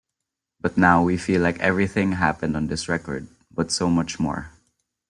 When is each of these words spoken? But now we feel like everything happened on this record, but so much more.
But 0.59 0.79
now 0.79 1.03
we 1.03 1.15
feel 1.15 1.43
like 1.43 1.59
everything 1.59 2.13
happened 2.13 2.57
on 2.57 2.65
this 2.65 2.89
record, 2.89 3.27
but 3.51 3.71
so 3.71 3.87
much 3.87 4.19
more. 4.19 4.49